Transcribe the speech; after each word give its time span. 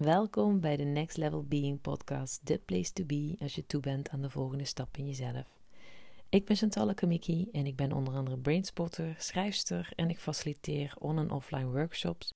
Welkom 0.00 0.60
bij 0.60 0.76
de 0.76 0.84
Next 0.84 1.16
Level 1.16 1.44
Being 1.44 1.80
podcast, 1.80 2.40
the 2.44 2.60
place 2.64 2.92
to 2.92 3.04
be 3.04 3.36
als 3.38 3.54
je 3.54 3.66
toe 3.66 3.80
bent 3.80 4.08
aan 4.08 4.22
de 4.22 4.30
volgende 4.30 4.64
stap 4.64 4.96
in 4.96 5.06
jezelf. 5.06 5.46
Ik 6.28 6.44
ben 6.44 6.56
Chantal 6.56 6.94
Kamiki 6.94 7.48
en 7.52 7.66
ik 7.66 7.76
ben 7.76 7.92
onder 7.92 8.14
andere 8.14 8.38
brainspotter, 8.38 9.14
schrijfster 9.18 9.92
en 9.96 10.10
ik 10.10 10.18
faciliteer 10.18 10.94
on- 10.98 11.18
en 11.18 11.30
offline 11.30 11.70
workshops 11.70 12.32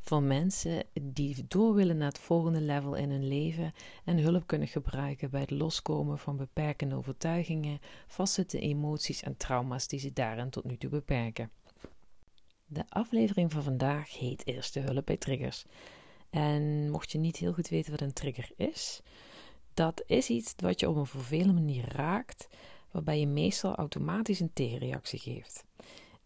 voor 0.00 0.22
mensen 0.22 0.84
die 1.00 1.44
door 1.48 1.74
willen 1.74 1.96
naar 1.96 2.08
het 2.08 2.18
volgende 2.18 2.60
level 2.60 2.94
in 2.94 3.10
hun 3.10 3.28
leven 3.28 3.72
en 4.04 4.18
hulp 4.18 4.46
kunnen 4.46 4.68
gebruiken 4.68 5.30
bij 5.30 5.40
het 5.40 5.50
loskomen 5.50 6.18
van 6.18 6.36
beperkende 6.36 6.94
overtuigingen, 6.94 7.80
vastzitten 8.06 8.60
emoties 8.60 9.22
en 9.22 9.36
trauma's 9.36 9.88
die 9.88 9.98
ze 10.00 10.12
daarin 10.12 10.50
tot 10.50 10.64
nu 10.64 10.76
toe 10.76 10.90
beperken. 10.90 11.50
De 12.66 12.84
aflevering 12.88 13.52
van 13.52 13.62
vandaag 13.62 14.18
heet 14.18 14.46
Eerste 14.46 14.80
Hulp 14.80 15.06
bij 15.06 15.16
Triggers. 15.16 15.64
En 16.30 16.90
mocht 16.90 17.12
je 17.12 17.18
niet 17.18 17.36
heel 17.36 17.52
goed 17.52 17.68
weten 17.68 17.90
wat 17.90 18.00
een 18.00 18.12
trigger 18.12 18.50
is, 18.56 19.02
dat 19.74 20.02
is 20.06 20.28
iets 20.28 20.54
wat 20.56 20.80
je 20.80 20.88
op 20.88 20.96
een 20.96 21.06
vervelende 21.06 21.52
manier 21.52 21.92
raakt, 21.94 22.48
waarbij 22.90 23.20
je 23.20 23.26
meestal 23.26 23.74
automatisch 23.74 24.40
een 24.40 24.52
tegenreactie 24.52 25.18
geeft. 25.18 25.64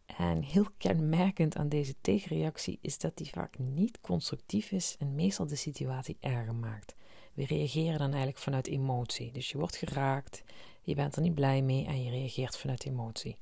En 0.07 0.43
heel 0.43 0.67
kenmerkend 0.79 1.57
aan 1.57 1.69
deze 1.69 1.95
tegenreactie 2.01 2.79
is 2.81 2.99
dat 2.99 3.17
die 3.17 3.31
vaak 3.31 3.59
niet 3.59 4.01
constructief 4.01 4.71
is 4.71 4.97
en 4.99 5.15
meestal 5.15 5.47
de 5.47 5.57
situatie 5.57 6.17
erger 6.21 6.55
maakt. 6.55 6.95
We 7.35 7.47
reageren 7.47 7.99
dan 7.99 8.09
eigenlijk 8.09 8.39
vanuit 8.39 8.67
emotie. 8.67 9.33
Dus 9.33 9.51
je 9.51 9.59
wordt 9.59 9.77
geraakt, 9.77 10.43
je 10.83 10.95
bent 10.95 11.17
er 11.17 11.23
niet 11.23 11.35
blij 11.35 11.63
mee 11.63 11.87
en 11.87 12.03
je 12.05 12.11
reageert 12.11 12.57
vanuit 12.57 12.87
emotie. 12.87 13.37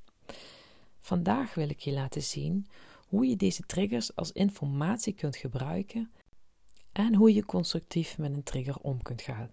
Vandaag 1.01 1.55
wil 1.55 1.69
ik 1.69 1.81
je 1.81 1.93
laten 1.93 2.23
zien 2.23 2.67
hoe 3.09 3.27
je 3.27 3.37
deze 3.37 3.63
triggers 3.63 4.17
als 4.17 4.33
informatie 4.33 5.13
kunt 5.13 5.37
gebruiken 5.37 6.11
en 6.93 7.15
hoe 7.15 7.35
je 7.35 7.45
constructief 7.45 8.19
met 8.19 8.35
een 8.35 8.43
trigger 8.43 8.77
om 8.77 9.03
kunt 9.03 9.23
gaan. 9.23 9.51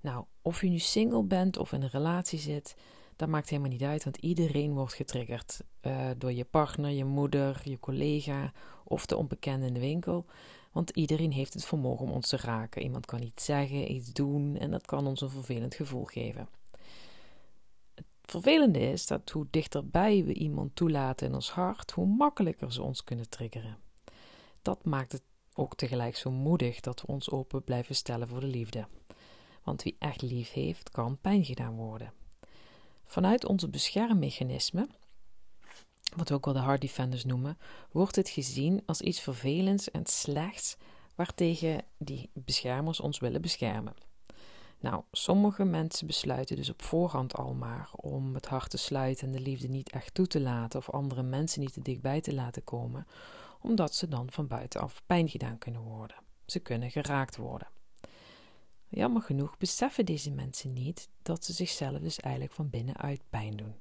Nou, 0.00 0.24
of 0.42 0.60
je 0.60 0.68
nu 0.68 0.78
single 0.78 1.22
bent 1.22 1.56
of 1.56 1.72
in 1.72 1.82
een 1.82 1.88
relatie 1.88 2.38
zit, 2.38 2.76
dat 3.16 3.28
maakt 3.28 3.48
helemaal 3.48 3.70
niet 3.70 3.82
uit, 3.82 4.04
want 4.04 4.16
iedereen 4.16 4.72
wordt 4.72 4.94
getriggerd 4.94 5.60
uh, 5.82 6.10
door 6.18 6.32
je 6.32 6.44
partner, 6.44 6.90
je 6.90 7.04
moeder, 7.04 7.60
je 7.64 7.78
collega 7.78 8.52
of 8.84 9.06
de 9.06 9.16
onbekende 9.16 9.66
in 9.66 9.74
de 9.74 9.80
winkel. 9.80 10.26
Want 10.72 10.90
iedereen 10.90 11.32
heeft 11.32 11.54
het 11.54 11.64
vermogen 11.64 12.06
om 12.06 12.12
ons 12.12 12.28
te 12.28 12.36
raken. 12.36 12.82
Iemand 12.82 13.06
kan 13.06 13.22
iets 13.22 13.44
zeggen, 13.44 13.92
iets 13.92 14.12
doen 14.12 14.56
en 14.56 14.70
dat 14.70 14.86
kan 14.86 15.06
ons 15.06 15.20
een 15.20 15.30
vervelend 15.30 15.74
gevoel 15.74 16.04
geven. 16.04 16.48
Het 17.94 18.06
vervelende 18.22 18.78
is 18.80 19.06
dat 19.06 19.30
hoe 19.30 19.46
dichterbij 19.50 20.24
we 20.24 20.34
iemand 20.34 20.76
toelaten 20.76 21.26
in 21.26 21.34
ons 21.34 21.50
hart, 21.50 21.90
hoe 21.90 22.06
makkelijker 22.06 22.72
ze 22.72 22.82
ons 22.82 23.04
kunnen 23.04 23.28
triggeren. 23.28 23.78
Dat 24.62 24.84
maakt 24.84 25.12
het 25.12 25.22
ook 25.54 25.74
tegelijk 25.74 26.16
zo 26.16 26.30
moedig 26.30 26.80
dat 26.80 27.00
we 27.00 27.06
ons 27.06 27.30
open 27.30 27.64
blijven 27.64 27.94
stellen 27.94 28.28
voor 28.28 28.40
de 28.40 28.46
liefde. 28.46 28.86
Want 29.62 29.82
wie 29.82 29.96
echt 29.98 30.22
lief 30.22 30.52
heeft, 30.52 30.90
kan 30.90 31.18
pijn 31.20 31.44
gedaan 31.44 31.76
worden. 31.76 32.12
Vanuit 33.04 33.44
onze 33.44 33.68
beschermmechanismen, 33.68 34.90
wat 36.16 36.28
we 36.28 36.34
ook 36.34 36.44
wel 36.44 36.54
de 36.54 36.60
hard 36.60 36.80
defenders 36.80 37.24
noemen, 37.24 37.58
wordt 37.90 38.16
het 38.16 38.28
gezien 38.28 38.82
als 38.86 39.00
iets 39.00 39.20
vervelends 39.20 39.90
en 39.90 40.06
slechts 40.06 40.76
waartegen 41.14 41.84
die 41.98 42.30
beschermers 42.34 43.00
ons 43.00 43.18
willen 43.18 43.40
beschermen. 43.40 43.94
Nou, 44.80 45.02
sommige 45.12 45.64
mensen 45.64 46.06
besluiten 46.06 46.56
dus 46.56 46.70
op 46.70 46.82
voorhand 46.82 47.34
al 47.34 47.54
maar 47.54 47.90
om 47.96 48.34
het 48.34 48.46
hart 48.46 48.70
te 48.70 48.76
sluiten 48.76 49.26
en 49.26 49.32
de 49.32 49.40
liefde 49.40 49.68
niet 49.68 49.90
echt 49.90 50.14
toe 50.14 50.26
te 50.26 50.40
laten 50.40 50.78
of 50.78 50.90
andere 50.90 51.22
mensen 51.22 51.60
niet 51.60 51.72
te 51.72 51.82
dichtbij 51.82 52.20
te 52.20 52.34
laten 52.34 52.64
komen, 52.64 53.06
omdat 53.62 53.94
ze 53.94 54.08
dan 54.08 54.30
van 54.30 54.46
buitenaf 54.46 55.02
pijn 55.06 55.28
gedaan 55.28 55.58
kunnen 55.58 55.82
worden. 55.82 56.16
Ze 56.46 56.60
kunnen 56.60 56.90
geraakt 56.90 57.36
worden. 57.36 57.68
Jammer 58.88 59.22
genoeg 59.22 59.56
beseffen 59.56 60.06
deze 60.06 60.30
mensen 60.30 60.72
niet 60.72 61.08
dat 61.22 61.44
ze 61.44 61.52
zichzelf 61.52 61.98
dus 61.98 62.20
eigenlijk 62.20 62.54
van 62.54 62.70
binnenuit 62.70 63.22
pijn 63.30 63.56
doen. 63.56 63.74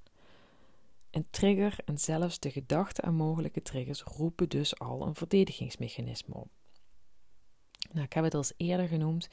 Een 1.12 1.28
trigger 1.30 1.78
en 1.86 1.98
zelfs 1.98 2.40
de 2.40 2.52
gedachte 2.52 3.02
aan 3.02 3.16
mogelijke 3.16 3.62
triggers 3.62 4.02
roepen 4.02 4.50
dus 4.50 4.80
al 4.80 5.08
een 5.08 5.16
verdedigingsmechanisme 5.16 6.34
op. 6.34 6.50
Nou, 7.92 8.06
ik 8.06 8.14
heb 8.14 8.24
het 8.24 8.34
al 8.34 8.40
eens 8.40 8.54
eerder 8.58 8.88
genoemd, 8.88 9.30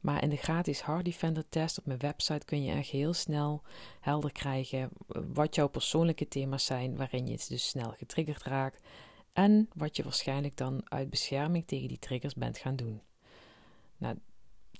maar 0.00 0.22
in 0.22 0.28
de 0.28 0.36
gratis 0.36 0.80
Hard 0.80 1.04
Defender 1.04 1.48
test 1.48 1.78
op 1.78 1.86
mijn 1.86 1.98
website 1.98 2.44
kun 2.44 2.62
je 2.62 2.72
echt 2.72 2.88
heel 2.88 3.12
snel 3.12 3.62
helder 4.00 4.32
krijgen 4.32 4.88
wat 5.06 5.54
jouw 5.54 5.68
persoonlijke 5.68 6.28
thema's 6.28 6.64
zijn 6.64 6.96
waarin 6.96 7.26
je 7.26 7.44
dus 7.48 7.68
snel 7.68 7.94
getriggerd 7.96 8.42
raakt 8.42 8.82
en 9.38 9.68
wat 9.74 9.96
je 9.96 10.02
waarschijnlijk 10.02 10.56
dan 10.56 10.82
uit 10.84 11.10
bescherming 11.10 11.66
tegen 11.66 11.88
die 11.88 11.98
triggers 11.98 12.34
bent 12.34 12.58
gaan 12.58 12.76
doen. 12.76 13.00
Nou, 13.96 14.18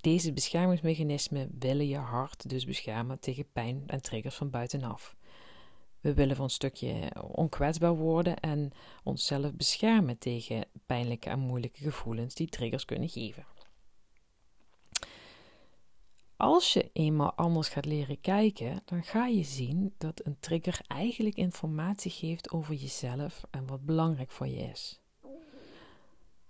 deze 0.00 0.32
beschermingsmechanismen 0.32 1.50
willen 1.58 1.88
je 1.88 1.96
hart 1.96 2.48
dus 2.48 2.64
beschermen 2.64 3.20
tegen 3.20 3.52
pijn 3.52 3.82
en 3.86 4.02
triggers 4.02 4.34
van 4.34 4.50
buitenaf. 4.50 5.16
We 6.00 6.14
willen 6.14 6.36
voor 6.36 6.44
een 6.44 6.50
stukje 6.50 7.12
onkwetsbaar 7.22 7.96
worden 7.96 8.40
en 8.40 8.72
onszelf 9.04 9.54
beschermen 9.54 10.18
tegen 10.18 10.64
pijnlijke 10.86 11.30
en 11.30 11.38
moeilijke 11.38 11.82
gevoelens 11.82 12.34
die 12.34 12.48
triggers 12.48 12.84
kunnen 12.84 13.08
geven. 13.08 13.46
Als 16.38 16.72
je 16.72 16.90
eenmaal 16.92 17.34
anders 17.34 17.68
gaat 17.68 17.84
leren 17.84 18.20
kijken, 18.20 18.82
dan 18.84 19.02
ga 19.02 19.26
je 19.26 19.42
zien 19.42 19.94
dat 19.96 20.24
een 20.24 20.36
trigger 20.40 20.80
eigenlijk 20.86 21.36
informatie 21.36 22.10
geeft 22.10 22.50
over 22.50 22.74
jezelf 22.74 23.42
en 23.50 23.66
wat 23.66 23.84
belangrijk 23.84 24.30
voor 24.30 24.46
je 24.46 24.56
is. 24.56 25.00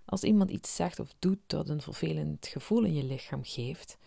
Als 0.05 0.23
iemand 0.23 0.49
iets 0.49 0.75
zegt 0.75 0.99
of 0.99 1.13
doet 1.19 1.39
dat 1.47 1.69
een 1.69 1.81
vervelend 1.81 2.47
gevoel 2.47 2.83
in 2.83 2.93
je 2.93 3.03
lichaam 3.03 3.43
geeft, 3.43 3.97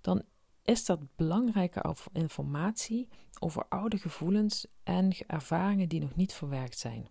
dan 0.00 0.22
is 0.62 0.84
dat 0.84 1.16
belangrijke 1.16 1.96
informatie 2.12 3.08
over 3.38 3.66
oude 3.68 3.98
gevoelens 3.98 4.66
en 4.82 5.12
ervaringen 5.26 5.88
die 5.88 6.00
nog 6.00 6.16
niet 6.16 6.32
verwerkt 6.32 6.78
zijn. 6.78 7.08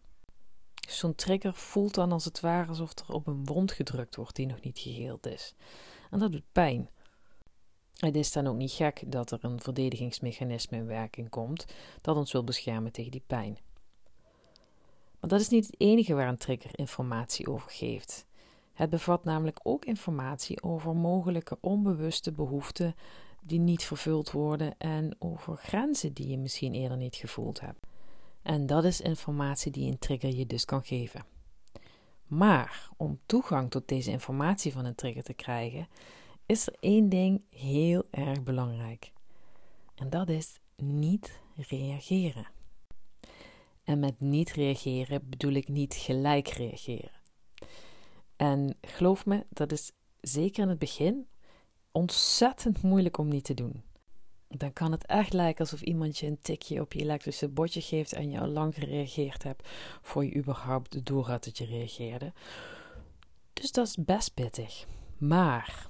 Zo'n 0.90 1.16
trigger 1.16 1.54
voelt 1.54 1.94
dan 1.94 2.12
als 2.12 2.26
het 2.26 2.40
ware 2.40 2.68
alsof 2.68 2.92
er 3.00 3.14
op 3.14 3.28
een 3.28 3.46
wond 3.46 3.72
gedrukt 3.72 4.16
wordt 4.16 4.36
die 4.36 4.46
nog 4.46 4.62
niet 4.62 4.80
geheeld 4.80 5.26
is. 5.26 5.56
En 6.10 6.20
dat 6.20 6.32
doet 6.32 6.52
pijn. 6.52 6.90
Het 8.00 8.16
is 8.16 8.32
dan 8.32 8.48
ook 8.48 8.56
niet 8.56 8.72
gek 8.72 9.04
dat 9.06 9.32
er 9.32 9.40
een 9.42 9.62
verdedigingsmechanisme 9.62 10.78
in 10.78 10.86
werking 10.86 11.30
komt 11.30 11.66
dat 12.02 12.16
ons 12.16 12.32
wil 12.32 12.44
beschermen 12.44 12.92
tegen 12.92 13.12
die 13.12 13.24
pijn. 13.28 13.58
Maar 15.20 15.30
dat 15.30 15.40
is 15.40 15.50
niet 15.50 15.66
het 15.66 15.76
enige 15.78 16.14
waar 16.14 16.28
een 16.28 16.38
trigger 16.38 16.80
informatie 16.80 17.48
over 17.48 17.72
geeft. 17.72 18.26
Het 18.74 18.90
bevat 18.90 19.24
namelijk 19.24 19.60
ook 19.64 19.86
informatie 19.86 20.64
over 20.64 20.96
mogelijke 20.96 21.58
onbewuste 21.62 22.32
behoeften 22.32 22.96
die 23.42 23.60
niet 23.60 23.84
vervuld 23.84 24.32
worden 24.32 24.78
en 24.78 25.16
over 25.20 25.58
grenzen 25.58 26.14
die 26.14 26.28
je 26.28 26.38
misschien 26.38 26.74
eerder 26.74 26.98
niet 26.98 27.16
gevoeld 27.16 27.60
hebt. 27.60 27.88
En 28.42 28.66
dat 28.66 28.84
is 28.84 29.02
informatie 29.02 29.72
die 29.72 29.92
een 29.92 30.00
trigger 30.00 30.36
je 30.36 30.46
dus 30.46 30.66
kan 30.66 30.84
geven. 30.84 31.26
Maar 32.26 32.90
om 32.98 33.20
toegang 33.26 33.72
tot 33.72 33.88
deze 33.88 34.12
informatie 34.12 34.72
van 34.72 34.86
een 34.86 34.96
trigger 34.96 35.24
te 35.24 35.34
krijgen, 35.34 35.88
is 36.50 36.68
er 36.68 36.76
één 36.80 37.10
ding 37.10 37.42
heel 37.50 38.04
erg 38.12 38.44
belangrijk. 38.44 39.12
En 39.96 40.10
dat 40.10 40.30
is 40.30 40.60
niet 40.76 41.40
reageren. 41.56 42.48
En 43.84 44.00
met 44.00 44.20
niet 44.20 44.52
reageren 44.52 45.30
bedoel 45.30 45.52
ik 45.52 45.68
niet 45.68 45.94
gelijk 45.94 46.48
reageren. 46.48 47.12
En 48.36 48.78
geloof 48.82 49.26
me, 49.26 49.46
dat 49.50 49.72
is 49.72 49.92
zeker 50.22 50.64
in 50.64 50.70
het 50.70 50.80
begin 50.80 51.28
ontzettend 51.92 52.82
moeilijk 52.82 53.18
om 53.18 53.28
niet 53.28 53.44
te 53.44 53.54
doen. 53.54 53.84
Dan 54.48 54.74
kan 54.74 54.92
het 54.92 55.06
echt 55.06 55.34
lijken 55.34 55.60
alsof 55.60 55.82
iemand 55.82 56.18
je 56.18 56.28
een 56.28 56.40
tikje 56.42 56.82
op 56.82 56.94
je 56.94 57.00
elektrische 57.00 57.48
bordje 57.48 57.82
geeft 57.82 58.14
en 58.14 58.32
je 58.32 58.40
al 58.40 58.48
lang 58.48 58.74
gereageerd 58.74 59.44
hebt 59.44 59.68
voor 60.02 60.26
je 60.26 60.36
überhaupt 60.36 61.06
door 61.06 61.28
had 61.28 61.44
dat 61.44 61.58
je 61.58 61.66
reageerde. 61.66 62.34
Dus 63.54 63.72
dat 63.72 63.88
is 63.88 63.96
best 63.96 64.34
pittig. 64.34 64.86
Maar 65.18 65.89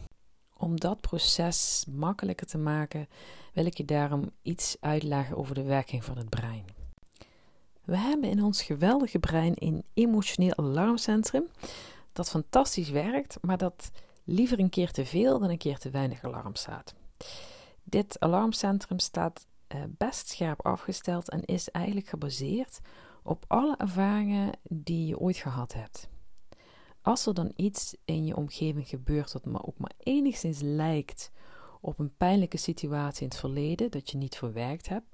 om 0.60 0.80
dat 0.80 1.02
proces 1.02 1.86
makkelijker 1.92 2.48
te 2.48 2.58
maken, 2.58 3.08
wil 3.54 3.66
ik 3.66 3.78
je 3.78 3.86
daarom 3.86 4.30
iets 4.42 4.78
uitleggen 4.80 5.38
over 5.38 5.56
de 5.56 5.64
werking 5.64 6.04
van 6.04 6.18
het 6.18 6.30
brein. 6.30 6.66
We 7.84 7.98
hebben 7.98 8.30
in 8.30 8.44
ons 8.44 8.62
geweldige 8.62 9.20
brein 9.20 9.54
een 9.56 9.84
emotioneel 9.94 10.58
alarmcentrum 10.58 11.48
dat 12.14 12.30
fantastisch 12.30 12.90
werkt, 12.90 13.38
maar 13.42 13.58
dat 13.58 13.92
liever 14.24 14.60
een 14.60 14.70
keer 14.70 14.92
te 14.92 15.06
veel 15.06 15.40
dan 15.40 15.50
een 15.50 15.58
keer 15.58 15.78
te 15.78 15.90
weinig 15.90 16.24
alarm 16.24 16.56
staat. 16.56 16.94
Dit 17.84 18.20
alarmcentrum 18.20 19.00
staat 19.00 19.48
eh, 19.68 19.80
best 19.88 20.30
scherp 20.30 20.66
afgesteld 20.66 21.30
en 21.30 21.46
is 21.46 21.70
eigenlijk 21.70 22.08
gebaseerd 22.08 22.80
op 23.24 23.46
alle 23.48 23.76
ervaringen 23.78 24.52
die 24.70 25.08
je 25.08 25.20
ooit 25.20 25.38
gehad 25.38 25.74
hebt. 25.74 26.10
Als 27.02 27.26
er 27.26 27.34
dan 27.34 27.52
iets 27.56 27.96
in 28.06 28.26
je 28.26 28.36
omgeving 28.36 28.88
gebeurt 28.88 29.32
dat 29.32 29.46
maar 29.46 29.66
ook 29.66 29.78
maar 29.78 29.94
enigszins 29.98 30.60
lijkt 30.62 31.32
op 31.82 32.00
een 32.00 32.16
pijnlijke 32.18 32.58
situatie 32.58 33.22
in 33.22 33.28
het 33.28 33.38
verleden 33.38 33.92
dat 33.92 34.10
je 34.10 34.18
niet 34.18 34.36
verwerkt 34.36 34.90
hebt, 34.90 35.06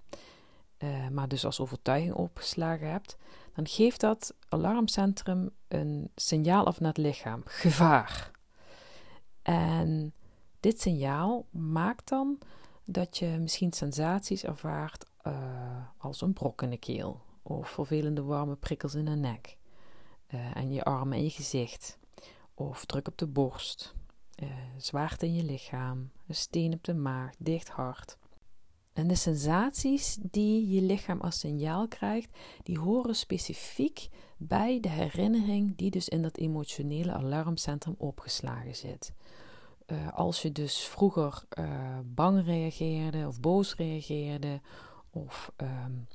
uh, 0.78 1.08
maar 1.08 1.28
dus 1.28 1.46
als 1.46 1.60
overtuiging 1.60 2.14
opgeslagen 2.14 2.90
hebt, 2.90 3.18
dan 3.54 3.68
geeft 3.68 4.00
dat 4.00 4.36
alarmcentrum 4.50 5.50
een 5.68 6.12
signaal 6.16 6.66
af 6.66 6.80
naar 6.80 6.90
het 6.90 6.98
lichaam: 6.98 7.42
gevaar. 7.46 8.32
En 9.42 10.14
dit 10.60 10.82
signaal 10.82 11.46
maakt 11.50 12.10
dan 12.10 12.38
dat 12.86 13.18
je 13.18 13.38
misschien 13.40 13.74
sensaties 13.74 14.44
ervaart 14.44 15.06
uh, 15.28 15.34
als 15.98 16.22
een 16.22 16.34
brok 16.34 16.62
in 16.62 16.70
de 16.70 16.78
keel 16.78 17.22
of 17.42 17.70
vervelende 17.70 18.24
warme 18.24 18.56
prikkels 18.56 18.96
in 18.96 19.06
de 19.06 19.16
nek 19.16 19.58
en 20.54 20.72
je 20.72 20.84
armen 20.84 21.18
en 21.18 21.24
je 21.24 21.30
gezicht 21.30 21.98
of 22.54 22.86
druk 22.86 23.08
op 23.08 23.18
de 23.18 23.28
borst, 23.28 23.94
uh, 24.94 25.20
in 25.20 25.34
je 25.34 25.44
lichaam, 25.44 26.12
een 26.28 26.36
steen 26.36 26.74
op 26.74 26.84
de 26.84 26.94
maag, 26.94 27.36
dicht 27.38 27.70
hart. 27.70 28.18
En 28.94 29.08
de 29.08 29.16
sensaties 29.16 30.18
die 30.22 30.70
je 30.70 30.82
lichaam 30.82 31.22
als 31.22 31.40
signaal 31.40 31.88
krijgt, 31.88 32.38
die 32.64 32.80
horen 32.80 33.16
specifiek 33.16 34.08
bij 34.38 34.80
de 34.80 34.90
herinnering 34.90 35.78
die 35.78 35.92
dus 35.92 36.10
in 36.10 36.22
dat 36.22 36.38
emotionele 36.38 37.12
alarmcentrum 37.12 37.96
opgeslagen 37.98 38.76
zit. 38.76 39.14
Uh, 39.88 40.14
als 40.14 40.42
je 40.42 40.52
dus 40.52 40.86
vroeger 40.86 41.44
bang 42.04 42.46
reageerde 42.46 43.28
of 43.28 43.40
boos 43.40 43.76
reageerde 43.76 44.62
of 45.10 45.52
um, 45.58 46.08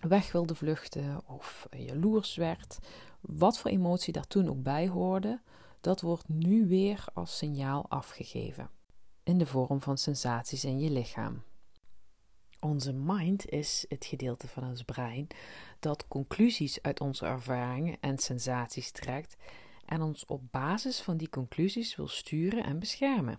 weg 0.00 0.32
wilde 0.32 0.54
vluchten 0.54 1.20
of 1.26 1.68
jaloers 1.70 2.34
werd, 2.34 2.78
wat 3.20 3.58
voor 3.58 3.70
emotie 3.70 4.12
daar 4.12 4.26
toen 4.26 4.48
ook 4.48 4.62
bij 4.62 4.88
hoorde, 4.88 5.40
dat 5.80 6.00
wordt 6.00 6.28
nu 6.28 6.66
weer 6.66 7.04
als 7.14 7.36
signaal 7.36 7.86
afgegeven 7.88 8.70
in 9.22 9.38
de 9.38 9.46
vorm 9.46 9.80
van 9.80 9.98
sensaties 9.98 10.64
in 10.64 10.78
je 10.78 10.90
lichaam. 10.90 11.42
Onze 12.60 12.92
mind 12.92 13.48
is 13.48 13.84
het 13.88 14.04
gedeelte 14.04 14.48
van 14.48 14.64
ons 14.64 14.82
brein 14.82 15.26
dat 15.78 16.08
conclusies 16.08 16.82
uit 16.82 17.00
onze 17.00 17.26
ervaringen 17.26 17.96
en 18.00 18.18
sensaties 18.18 18.90
trekt 18.90 19.36
en 19.84 20.02
ons 20.02 20.24
op 20.24 20.42
basis 20.50 21.00
van 21.00 21.16
die 21.16 21.28
conclusies 21.28 21.96
wil 21.96 22.08
sturen 22.08 22.64
en 22.64 22.78
beschermen. 22.78 23.38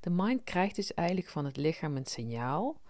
De 0.00 0.10
mind 0.10 0.44
krijgt 0.44 0.76
dus 0.76 0.94
eigenlijk 0.94 1.28
van 1.28 1.44
het 1.44 1.56
lichaam 1.56 1.96
een 1.96 2.06
signaal 2.06 2.80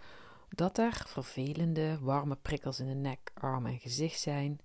dat 0.49 0.79
er 0.79 1.03
vervelende, 1.07 1.99
warme 2.01 2.37
prikkels 2.37 2.81
in 2.81 2.87
de 2.87 2.95
nek, 2.95 3.31
armen 3.35 3.73
en 3.73 3.79
gezicht 3.79 4.21
zijn. 4.21 4.61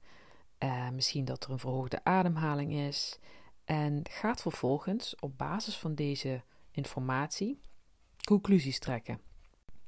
Uh, 0.59 0.89
misschien 0.89 1.25
dat 1.25 1.43
er 1.43 1.51
een 1.51 1.59
verhoogde 1.59 2.03
ademhaling 2.03 2.73
is. 2.73 3.19
En 3.65 4.01
gaat 4.09 4.41
vervolgens 4.41 5.15
op 5.19 5.37
basis 5.37 5.77
van 5.77 5.95
deze 5.95 6.41
informatie 6.71 7.59
conclusies 8.23 8.79
trekken. 8.79 9.19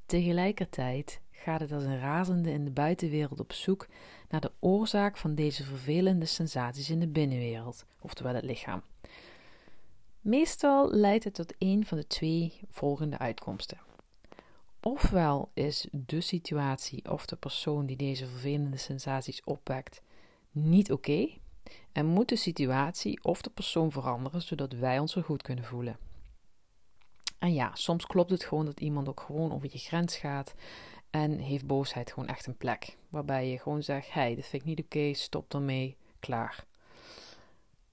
Tegelijkertijd 0.06 1.20
gaat 1.30 1.60
het 1.60 1.72
als 1.72 1.84
een 1.84 2.00
razende 2.00 2.50
in 2.50 2.64
de 2.64 2.70
buitenwereld 2.70 3.40
op 3.40 3.52
zoek 3.52 3.86
naar 4.28 4.40
de 4.40 4.52
oorzaak 4.58 5.16
van 5.16 5.34
deze 5.34 5.64
vervelende 5.64 6.26
sensaties 6.26 6.90
in 6.90 7.00
de 7.00 7.08
binnenwereld, 7.08 7.84
oftewel 8.00 8.34
het 8.34 8.44
lichaam. 8.44 8.82
Meestal 10.20 10.90
leidt 10.90 11.24
het 11.24 11.34
tot 11.34 11.54
een 11.58 11.86
van 11.86 11.98
de 11.98 12.06
twee 12.06 12.60
volgende 12.70 13.18
uitkomsten. 13.18 13.78
Ofwel 14.80 15.50
is 15.54 15.86
de 15.90 16.20
situatie 16.20 17.10
of 17.10 17.26
de 17.26 17.36
persoon 17.36 17.86
die 17.86 17.96
deze 17.96 18.26
vervelende 18.26 18.76
sensaties 18.76 19.44
opwekt 19.44 20.02
niet 20.62 20.92
oké 20.92 21.28
en 21.92 22.06
moet 22.06 22.28
de 22.28 22.36
situatie 22.36 23.24
of 23.24 23.42
de 23.42 23.50
persoon 23.50 23.92
veranderen 23.92 24.42
zodat 24.42 24.72
wij 24.72 24.98
ons 24.98 25.14
weer 25.14 25.24
goed 25.24 25.42
kunnen 25.42 25.64
voelen. 25.64 25.98
En 27.38 27.52
ja, 27.54 27.70
soms 27.74 28.06
klopt 28.06 28.30
het 28.30 28.44
gewoon 28.44 28.64
dat 28.64 28.80
iemand 28.80 29.08
ook 29.08 29.20
gewoon 29.20 29.52
over 29.52 29.68
je 29.72 29.78
grens 29.78 30.16
gaat 30.16 30.54
en 31.10 31.38
heeft 31.38 31.66
boosheid 31.66 32.12
gewoon 32.12 32.28
echt 32.28 32.46
een 32.46 32.56
plek. 32.56 32.96
Waarbij 33.08 33.50
je 33.50 33.58
gewoon 33.58 33.82
zegt: 33.82 34.12
hey, 34.12 34.34
dat 34.34 34.46
vind 34.46 34.62
ik 34.62 34.68
niet 34.68 34.84
oké, 34.84 35.14
stop 35.14 35.54
ermee, 35.54 35.96
klaar. 36.18 36.66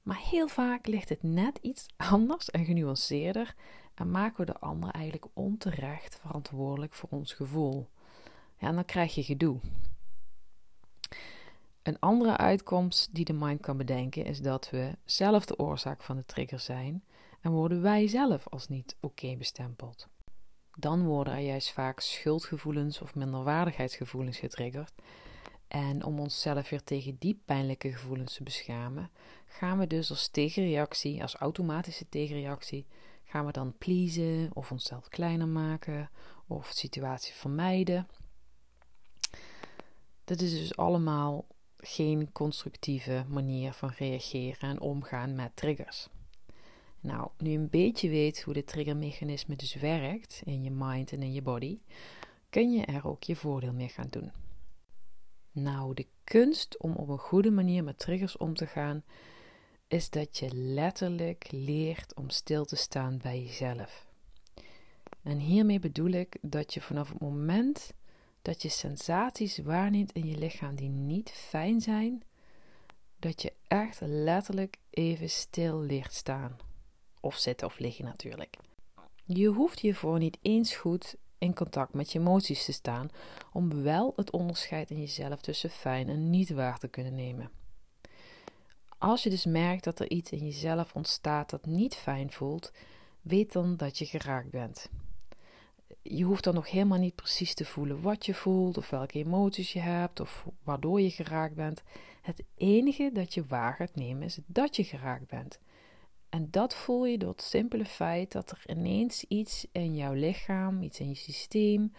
Maar 0.02 0.20
heel 0.30 0.48
vaak 0.48 0.88
ligt 0.88 1.10
het 1.10 1.24
net 1.24 1.58
iets 1.62 1.86
anders 1.96 2.50
en 2.50 2.66
genuanceerder 2.66 3.56
en 3.94 4.12
maken 4.12 4.46
we 4.46 4.52
de 4.52 4.60
ander 4.60 4.90
eigenlijk 4.90 5.26
onterecht 5.34 6.20
verantwoordelijk 6.22 6.94
voor 6.94 7.10
ons 7.10 7.34
gevoel. 7.34 7.88
Ja, 8.58 8.68
en 8.68 8.76
dan 8.76 8.86
krijg 8.86 9.16
je 9.16 9.24
gedoe. 9.24 9.60
Een 11.86 12.00
andere 12.00 12.38
uitkomst 12.38 13.14
die 13.14 13.26
de 13.26 13.34
mind 13.34 13.62
kan 13.62 13.78
bedenken 13.78 14.26
is 14.26 14.42
dat 14.42 14.70
we 14.70 14.98
zelf 15.04 15.46
de 15.46 15.60
oorzaak 15.60 16.04
van 16.04 16.16
de 16.16 16.26
trigger 16.26 16.60
zijn 16.60 17.04
en 17.42 17.52
worden 17.52 17.82
wij 17.82 18.08
zelf 18.08 18.48
als 18.48 18.68
niet 18.68 18.96
oké 19.00 19.36
bestempeld. 19.38 20.08
Dan 20.78 21.06
worden 21.06 21.34
er 21.34 21.40
juist 21.40 21.72
vaak 21.72 22.00
schuldgevoelens 22.00 23.02
of 23.02 23.16
minderwaardigheidsgevoelens 23.16 24.38
getriggerd. 24.38 24.94
En 25.68 26.04
om 26.04 26.20
onszelf 26.20 26.70
weer 26.70 26.84
tegen 26.84 27.16
die 27.20 27.42
pijnlijke 27.46 27.92
gevoelens 27.92 28.34
te 28.34 28.44
beschermen, 28.44 29.10
gaan 29.46 29.78
we 29.78 29.88
dus 29.88 30.10
als 30.10 30.28
tegenreactie, 30.28 31.22
als 31.22 31.36
automatische 31.36 32.10
tegenreactie, 32.10 32.86
gaan 33.24 33.46
we 33.46 33.52
dan 33.52 33.78
pleasen 33.78 34.50
of 34.54 34.72
onszelf 34.72 35.10
kleiner 35.10 35.48
maken 35.48 36.10
of 36.48 36.70
de 36.70 36.78
situatie 36.78 37.34
vermijden. 37.34 38.08
Dat 40.24 40.42
is 40.42 40.52
dus 40.52 40.78
allemaal 40.78 41.46
geen 41.86 42.32
constructieve 42.32 43.26
manier 43.30 43.74
van 43.74 43.92
reageren 43.98 44.70
en 44.70 44.80
omgaan 44.80 45.36
met 45.36 45.56
triggers. 45.56 46.08
Nou, 47.00 47.30
nu 47.38 47.50
je 47.50 47.58
een 47.58 47.70
beetje 47.70 48.10
weet 48.10 48.42
hoe 48.42 48.54
dit 48.54 48.68
triggermechanisme 48.68 49.56
dus 49.56 49.76
werkt 49.76 50.42
in 50.46 50.64
je 50.64 50.72
mind 50.72 51.12
en 51.12 51.22
in 51.22 51.34
je 51.34 51.42
body, 51.42 51.80
kun 52.50 52.72
je 52.72 52.86
er 52.86 53.08
ook 53.08 53.24
je 53.24 53.36
voordeel 53.36 53.74
mee 53.74 53.90
gaan 53.90 54.08
doen. 54.10 54.32
Nou, 55.52 55.94
de 55.94 56.08
kunst 56.24 56.78
om 56.78 56.96
op 56.96 57.08
een 57.10 57.18
goede 57.18 57.52
manier 57.52 57.84
met 57.84 58.00
triggers 58.00 58.38
om 58.38 58.54
te 58.54 58.68
gaan, 58.68 59.04
is 59.88 60.10
dat 60.10 60.38
je 60.38 60.56
letterlijk 60.56 61.48
leert 61.52 62.16
om 62.16 62.30
stil 62.30 62.66
te 62.66 62.76
staan 62.76 63.18
bij 63.18 63.42
jezelf. 63.42 64.08
En 65.24 65.38
hiermee 65.38 65.80
bedoel 65.80 66.12
ik 66.12 66.38
dat 66.42 66.74
je 66.74 66.82
vanaf 66.82 67.10
het 67.10 67.20
moment 67.20 67.94
dat 68.46 68.62
je 68.62 68.70
sensaties 68.70 69.58
waarneemt 69.58 70.12
in 70.12 70.28
je 70.28 70.38
lichaam 70.38 70.76
die 70.76 70.90
niet 70.90 71.30
fijn 71.30 71.82
zijn, 71.82 72.24
dat 73.20 73.42
je 73.42 73.54
echt 73.68 74.00
letterlijk 74.02 74.78
even 74.90 75.30
stil 75.30 75.80
leert 75.80 76.14
staan. 76.14 76.58
Of 77.20 77.36
zitten 77.36 77.68
of 77.68 77.80
liggen 77.80 78.06
natuurlijk. 78.06 78.58
Je 79.24 79.48
hoeft 79.48 79.80
hiervoor 79.80 80.18
niet 80.18 80.38
eens 80.42 80.76
goed 80.76 81.16
in 81.38 81.54
contact 81.54 81.94
met 81.94 82.12
je 82.12 82.20
emoties 82.20 82.66
te 82.66 82.72
staan 82.72 83.10
om 83.52 83.84
wel 83.84 84.14
het 84.16 84.32
onderscheid 84.32 84.90
in 84.90 85.00
jezelf 85.00 85.42
tussen 85.42 85.70
fijn 85.70 86.10
en 86.10 86.30
niet 86.30 86.50
waar 86.50 86.78
te 86.78 86.88
kunnen 86.88 87.16
nemen. 87.16 87.52
Als 88.98 89.24
je 89.24 89.30
dus 89.30 89.46
merkt 89.46 89.84
dat 89.84 90.00
er 90.00 90.10
iets 90.10 90.32
in 90.32 90.46
jezelf 90.46 90.96
ontstaat 90.96 91.50
dat 91.50 91.66
niet 91.66 91.96
fijn 91.96 92.32
voelt, 92.32 92.72
weet 93.22 93.52
dan 93.52 93.78
dat 93.78 93.98
je 93.98 94.06
geraakt 94.06 94.50
bent. 94.50 94.90
Je 96.02 96.24
hoeft 96.24 96.44
dan 96.44 96.54
nog 96.54 96.70
helemaal 96.70 97.00
niet 97.00 97.16
precies 97.16 97.54
te 97.54 97.66
voelen 97.66 98.02
wat 98.02 98.26
je 98.26 98.34
voelt, 98.34 98.78
of 98.78 98.90
welke 98.90 99.20
emoties 99.20 99.74
je 99.74 99.80
hebt, 99.80 100.20
of 100.20 100.46
waardoor 100.64 101.02
je 101.02 101.10
geraakt 101.10 101.56
bent. 101.56 101.84
Het 102.22 102.44
enige 102.56 103.10
dat 103.14 103.34
je 103.34 103.46
waar 103.46 103.74
gaat 103.74 103.96
nemen 103.96 104.24
is 104.24 104.40
dat 104.46 104.76
je 104.76 104.84
geraakt 104.84 105.28
bent. 105.28 105.60
En 106.30 106.48
dat 106.52 106.76
voel 106.76 107.06
je 107.06 107.18
door 107.18 107.32
het 107.32 107.42
simpele 107.42 107.86
feit 107.86 108.32
dat 108.32 108.52
er 108.52 108.64
ineens 108.68 109.24
iets 109.24 109.68
in 109.72 109.96
jouw 109.96 110.14
lichaam, 110.14 110.82
iets 110.82 111.00
in 111.00 111.10
je 111.10 111.16
systeem 111.16 111.94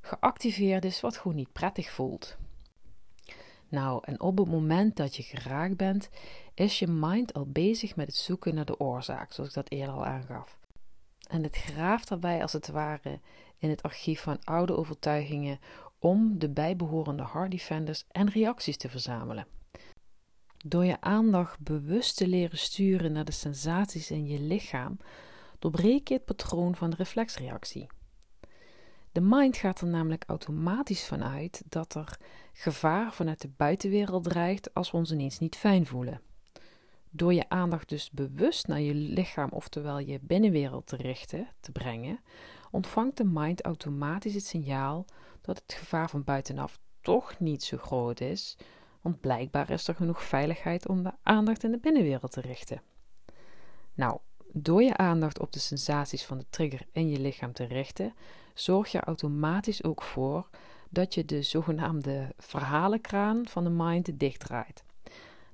geactiveerd 0.00 0.84
is 0.84 1.00
wat 1.00 1.16
gewoon 1.16 1.36
niet 1.36 1.52
prettig 1.52 1.90
voelt. 1.90 2.36
Nou, 3.68 4.02
en 4.04 4.20
op 4.20 4.38
het 4.38 4.48
moment 4.48 4.96
dat 4.96 5.16
je 5.16 5.22
geraakt 5.22 5.76
bent, 5.76 6.10
is 6.54 6.78
je 6.78 6.86
mind 6.86 7.34
al 7.34 7.46
bezig 7.46 7.96
met 7.96 8.06
het 8.06 8.16
zoeken 8.16 8.54
naar 8.54 8.64
de 8.64 8.80
oorzaak, 8.80 9.32
zoals 9.32 9.48
ik 9.48 9.54
dat 9.54 9.70
eerder 9.70 9.94
al 9.94 10.04
aangaf. 10.04 10.59
En 11.30 11.42
het 11.42 11.56
graaft 11.56 12.08
daarbij 12.08 12.42
als 12.42 12.52
het 12.52 12.68
ware 12.68 13.20
in 13.58 13.70
het 13.70 13.82
archief 13.82 14.20
van 14.20 14.44
oude 14.44 14.76
overtuigingen 14.76 15.58
om 15.98 16.38
de 16.38 16.48
bijbehorende 16.48 17.22
hard 17.22 17.50
defenders 17.50 18.04
en 18.10 18.30
reacties 18.30 18.76
te 18.76 18.88
verzamelen. 18.88 19.46
Door 20.66 20.84
je 20.84 21.00
aandacht 21.00 21.60
bewust 21.60 22.16
te 22.16 22.26
leren 22.26 22.58
sturen 22.58 23.12
naar 23.12 23.24
de 23.24 23.32
sensaties 23.32 24.10
in 24.10 24.26
je 24.26 24.40
lichaam, 24.40 24.96
doorbreek 25.58 26.08
je 26.08 26.14
het 26.14 26.24
patroon 26.24 26.74
van 26.74 26.90
de 26.90 26.96
reflexreactie. 26.96 27.86
De 29.12 29.20
mind 29.20 29.56
gaat 29.56 29.80
er 29.80 29.86
namelijk 29.86 30.24
automatisch 30.26 31.06
vanuit 31.06 31.62
dat 31.68 31.94
er 31.94 32.18
gevaar 32.52 33.12
vanuit 33.12 33.40
de 33.40 33.50
buitenwereld 33.56 34.24
dreigt 34.24 34.74
als 34.74 34.90
we 34.90 34.96
ons 34.96 35.12
ineens 35.12 35.38
niet 35.38 35.56
fijn 35.56 35.86
voelen. 35.86 36.20
Door 37.10 37.34
je 37.34 37.48
aandacht 37.48 37.88
dus 37.88 38.10
bewust 38.10 38.66
naar 38.66 38.80
je 38.80 38.94
lichaam, 38.94 39.48
oftewel 39.52 39.98
je 39.98 40.18
binnenwereld 40.22 40.86
te 40.86 40.96
richten, 40.96 41.48
te 41.60 41.72
brengen, 41.72 42.20
ontvangt 42.70 43.16
de 43.16 43.24
mind 43.24 43.62
automatisch 43.62 44.34
het 44.34 44.44
signaal 44.44 45.04
dat 45.40 45.62
het 45.62 45.74
gevaar 45.78 46.10
van 46.10 46.24
buitenaf 46.24 46.78
toch 47.00 47.38
niet 47.38 47.62
zo 47.62 47.76
groot 47.76 48.20
is, 48.20 48.56
want 49.00 49.20
blijkbaar 49.20 49.70
is 49.70 49.88
er 49.88 49.94
genoeg 49.94 50.22
veiligheid 50.22 50.88
om 50.88 51.02
de 51.02 51.12
aandacht 51.22 51.64
in 51.64 51.70
de 51.70 51.78
binnenwereld 51.78 52.32
te 52.32 52.40
richten. 52.40 52.82
Nou, 53.94 54.18
door 54.52 54.82
je 54.82 54.96
aandacht 54.96 55.40
op 55.40 55.52
de 55.52 55.58
sensaties 55.58 56.24
van 56.24 56.38
de 56.38 56.46
trigger 56.50 56.86
in 56.92 57.08
je 57.08 57.20
lichaam 57.20 57.52
te 57.52 57.64
richten, 57.64 58.14
zorg 58.54 58.92
je 58.92 59.00
automatisch 59.00 59.84
ook 59.84 60.02
voor 60.02 60.48
dat 60.90 61.14
je 61.14 61.24
de 61.24 61.42
zogenaamde 61.42 62.34
verhalenkraan 62.38 63.46
van 63.48 63.64
de 63.64 63.70
mind 63.70 64.18
dichtdraait. 64.18 64.84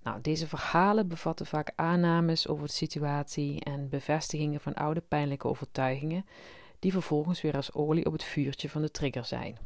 Nou, 0.07 0.21
deze 0.21 0.47
verhalen 0.47 1.09
bevatten 1.09 1.47
vaak 1.47 1.73
aannames 1.77 2.49
over 2.49 2.67
de 2.67 2.73
situatie 2.73 3.61
en 3.61 3.89
bevestigingen 3.89 4.61
van 4.61 4.75
oude 4.75 5.01
pijnlijke 5.01 5.49
overtuigingen, 5.49 6.27
die 6.79 6.93
vervolgens 6.93 7.41
weer 7.41 7.57
als 7.57 7.73
olie 7.73 8.07
op 8.07 8.13
het 8.13 8.25
vuurtje 8.25 8.69
van 8.69 8.83
de 8.83 8.91
trigger 8.91 9.25
zijn. 9.25 9.59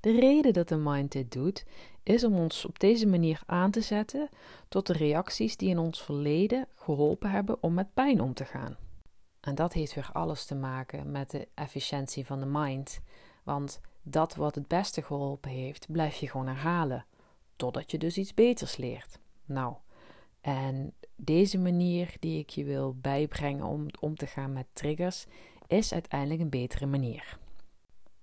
De 0.00 0.18
reden 0.20 0.52
dat 0.52 0.68
de 0.68 0.76
mind 0.76 1.12
dit 1.12 1.32
doet, 1.32 1.64
is 2.02 2.24
om 2.24 2.34
ons 2.34 2.64
op 2.64 2.78
deze 2.78 3.06
manier 3.06 3.42
aan 3.46 3.70
te 3.70 3.80
zetten 3.80 4.28
tot 4.68 4.86
de 4.86 4.92
reacties 4.92 5.56
die 5.56 5.68
in 5.68 5.78
ons 5.78 6.02
verleden 6.02 6.66
geholpen 6.74 7.30
hebben 7.30 7.62
om 7.62 7.74
met 7.74 7.94
pijn 7.94 8.20
om 8.20 8.34
te 8.34 8.44
gaan. 8.44 8.76
En 9.40 9.54
dat 9.54 9.72
heeft 9.72 9.94
weer 9.94 10.10
alles 10.12 10.44
te 10.44 10.54
maken 10.54 11.10
met 11.10 11.30
de 11.30 11.48
efficiëntie 11.54 12.26
van 12.26 12.40
de 12.40 12.46
mind. 12.46 13.00
Want 13.42 13.80
dat 14.02 14.34
wat 14.34 14.54
het 14.54 14.68
beste 14.68 15.02
geholpen 15.02 15.50
heeft, 15.50 15.92
blijf 15.92 16.16
je 16.16 16.28
gewoon 16.28 16.46
herhalen. 16.46 17.04
Totdat 17.56 17.90
je 17.90 17.98
dus 17.98 18.16
iets 18.16 18.34
beters 18.34 18.76
leert. 18.76 19.20
Nou, 19.52 19.74
en 20.40 20.92
deze 21.16 21.58
manier 21.58 22.16
die 22.20 22.38
ik 22.38 22.50
je 22.50 22.64
wil 22.64 22.96
bijbrengen 23.00 23.64
om 23.64 23.86
om 24.00 24.16
te 24.16 24.26
gaan 24.26 24.52
met 24.52 24.66
triggers, 24.72 25.26
is 25.66 25.92
uiteindelijk 25.92 26.40
een 26.40 26.50
betere 26.50 26.86
manier. 26.86 27.38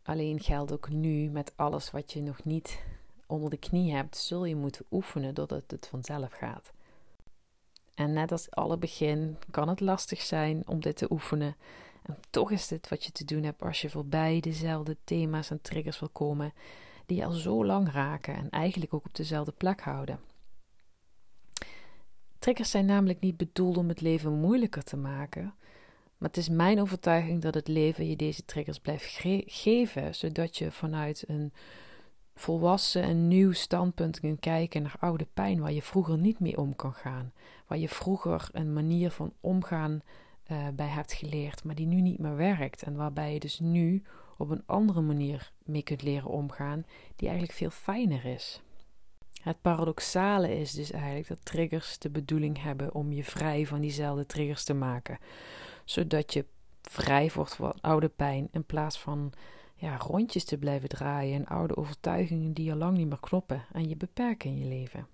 Alleen 0.04 0.40
geldt 0.40 0.72
ook 0.72 0.90
nu 0.90 1.30
met 1.30 1.54
alles 1.56 1.92
wat 1.92 2.14
je 2.14 2.22
nog 2.22 2.44
niet 2.44 2.84
onder 3.28 3.50
de 3.50 3.58
knie 3.58 3.94
hebt, 3.94 4.18
zul 4.18 4.46
je 4.46 4.56
moeten 4.56 4.86
oefenen 4.92 5.34
doordat 5.34 5.64
het 5.68 5.88
vanzelf 5.88 6.32
gaat. 6.32 6.72
En 7.96 8.14
net 8.14 8.32
als 8.32 8.52
alle 8.52 8.78
begin 8.78 9.38
kan 9.52 9.70
het 9.70 9.80
lastig 9.80 10.22
zijn 10.22 10.68
om 10.68 10.80
dit 10.80 10.98
te 10.98 11.12
oefenen. 11.12 11.56
En 12.02 12.18
toch 12.30 12.52
is 12.52 12.68
dit 12.68 12.90
wat 12.90 13.04
je 13.04 13.12
te 13.12 13.26
doen 13.26 13.44
hebt 13.44 13.62
als 13.62 13.82
je 13.82 13.90
voorbij 13.90 14.40
dezelfde 14.40 14.98
thema's 15.04 15.50
en 15.50 15.62
triggers 15.62 16.00
wil 16.00 16.10
komen 16.10 16.54
die 17.06 17.18
je 17.18 17.26
al 17.26 17.32
zo 17.32 17.66
lang 17.66 17.92
raken 17.92 18.36
en 18.36 18.50
eigenlijk 18.50 18.94
ook 18.94 19.06
op 19.06 19.16
dezelfde 19.16 19.52
plek 19.52 19.82
houden. 19.82 20.20
Triggers 22.40 22.72
zijn 22.72 22.86
namelijk 22.86 23.20
niet 23.20 23.38
bedoeld 23.38 23.78
om 23.78 23.88
het 23.88 24.02
leven 24.02 24.40
moeilijker 24.40 24.84
te 24.84 24.98
maken, 24.98 25.54
maar 26.18 26.28
het 26.28 26.38
is 26.38 26.50
mijn 26.50 26.82
overtuiging 26.82 27.42
dat 27.42 27.54
het 27.54 27.68
leven 27.68 28.10
je 28.10 28.16
deze 28.16 28.46
triggers 28.46 28.80
blijft 28.80 29.20
geven, 29.46 30.16
zodat 30.16 30.58
je 30.58 30.72
vanuit 30.72 31.24
een 31.28 31.54
volwassen 32.36 33.04
en 33.04 33.28
nieuw 33.28 33.52
standpunt 33.52 34.20
kunt 34.20 34.40
kijken 34.40 34.82
naar 34.82 34.96
oude 35.00 35.28
pijn 35.34 35.60
waar 35.60 35.72
je 35.72 35.82
vroeger 35.82 36.18
niet 36.18 36.40
mee 36.40 36.58
om 36.58 36.76
kan 36.76 36.94
gaan, 36.94 37.34
waar 37.68 37.78
je 37.78 37.90
vroeger 37.90 38.50
een 38.52 38.74
manier 38.74 39.12
van 39.12 39.34
omgaan 39.40 40.02
uh, 40.52 40.68
bij 40.74 40.88
hebt 40.88 41.14
geleerd, 41.14 41.64
maar 41.64 41.76
die 41.76 41.88
nu 41.88 42.02
niet 42.02 42.20
meer 42.20 42.36
werkt 42.36 42.84
en 42.84 42.96
waarbij 42.96 43.34
je 43.34 43.40
dus 43.40 43.60
nu 43.60 44.04
op 44.38 44.50
een 44.50 44.64
andere 44.66 45.02
manier 45.02 45.52
mee 45.64 45.84
kunt 45.84 46.02
leren 46.02 46.30
omgaan, 46.30 46.86
die 47.16 47.28
eigenlijk 47.28 47.58
veel 47.58 47.70
fijner 47.70 48.26
is. 48.26 48.62
Het 49.40 49.62
paradoxale 49.62 50.60
is 50.60 50.72
dus 50.72 50.92
eigenlijk 50.92 51.28
dat 51.28 51.46
triggers 51.46 51.98
de 51.98 52.10
bedoeling 52.10 52.62
hebben 52.62 52.94
om 52.94 53.12
je 53.12 53.24
vrij 53.24 53.66
van 53.66 53.82
diezelfde 53.82 54.26
triggers 54.26 54.64
te 54.64 54.74
maken, 54.74 55.18
zodat 55.86 56.34
je 56.34 56.46
vrij 56.82 57.32
wordt 57.34 57.56
van 57.56 57.74
oude 57.82 58.10
pijn 58.10 58.48
in 58.52 58.64
plaats 58.64 59.00
van 59.00 59.34
ja, 59.76 59.98
rondjes 59.98 60.44
te 60.44 60.58
blijven 60.58 60.90
draaien 60.90 61.36
en 61.36 61.46
oude 61.46 61.78
overtuigingen 61.78 62.54
die 62.54 62.72
al 62.72 62.78
lang 62.78 62.98
niet 62.98 63.08
meer 63.08 63.20
kloppen 63.20 63.66
en 63.72 63.90
je 63.90 63.96
beperken 63.96 64.50
in 64.50 64.58
je 64.58 64.66
leven. 64.66 65.08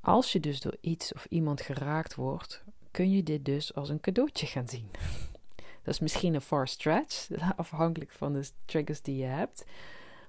Als 0.00 0.32
je 0.32 0.40
dus 0.40 0.60
door 0.60 0.76
iets 0.80 1.12
of 1.12 1.26
iemand 1.28 1.60
geraakt 1.60 2.14
wordt, 2.14 2.62
kun 2.90 3.10
je 3.10 3.22
dit 3.22 3.44
dus 3.44 3.74
als 3.74 3.88
een 3.88 4.00
cadeautje 4.00 4.46
gaan 4.46 4.68
zien. 4.68 4.90
Dat 5.82 5.94
is 5.94 6.00
misschien 6.00 6.34
een 6.34 6.40
far 6.40 6.68
stretch, 6.68 7.28
afhankelijk 7.56 8.10
van 8.10 8.32
de 8.32 8.50
triggers 8.64 9.02
die 9.02 9.16
je 9.16 9.24
hebt. 9.24 9.64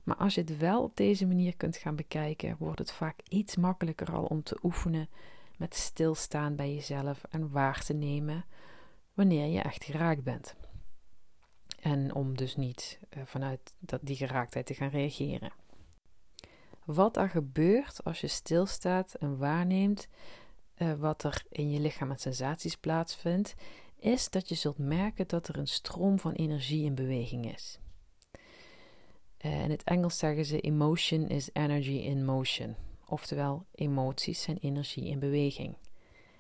Maar 0.04 0.16
als 0.16 0.36
je 0.36 0.42
het 0.42 0.58
wel 0.58 0.84
op 0.84 0.98
deze 0.98 1.28
manier 1.28 1.56
kunt 1.56 1.78
gaan 1.78 1.96
bekijken, 1.96 2.56
wordt 2.60 2.80
het 2.80 2.92
vaak 2.92 3.20
iets 3.30 3.56
makkelijker 3.56 4.12
al 4.12 4.24
om 4.24 4.44
te 4.44 4.58
oefenen 4.64 5.10
met 5.58 5.76
stilstaan 5.76 6.56
bij 6.56 6.74
jezelf 6.74 7.24
en 7.30 7.52
waar 7.52 7.84
te 7.84 7.94
nemen 7.94 8.46
wanneer 9.14 9.46
je 9.46 9.62
echt 9.62 9.84
geraakt 9.84 10.24
bent. 10.24 10.56
En 11.82 12.14
om 12.14 12.38
dus 12.38 12.56
niet 12.56 13.00
uh, 13.10 13.24
vanuit 13.26 13.76
die 14.02 14.16
geraaktheid 14.16 14.66
te 14.66 14.74
gaan 14.74 14.90
reageren. 14.90 15.52
Wat 16.86 17.18
er 17.18 17.30
gebeurt 17.30 18.04
als 18.04 18.22
je 18.22 18.28
stilstaat 18.28 19.14
en 19.14 19.38
waarneemt 19.38 20.08
uh, 20.78 20.94
wat 20.94 21.24
er 21.24 21.44
in 21.50 21.72
je 21.72 21.80
lichaam 21.80 22.12
en 22.12 22.20
sensaties 22.20 22.76
plaatsvindt, 22.76 23.56
is 24.00 24.30
dat 24.30 24.50
je 24.50 24.56
zult 24.56 24.78
merken 24.78 25.28
dat 25.28 25.48
er 25.48 25.58
een 25.58 25.68
stroom 25.68 26.20
van 26.20 26.32
energie 26.32 26.86
in 26.86 26.96
beweging 26.96 27.54
is. 27.54 27.80
Uh, 29.46 29.64
in 29.64 29.72
het 29.72 29.84
Engels 29.84 30.18
zeggen 30.18 30.46
ze: 30.46 30.60
emotion 30.60 31.28
is 31.28 31.50
energy 31.54 31.92
in 31.92 32.26
motion. 32.26 32.76
Oftewel, 33.06 33.66
emoties 33.76 34.42
zijn 34.42 34.58
energie 34.58 35.06
in 35.06 35.20
beweging. 35.20 35.78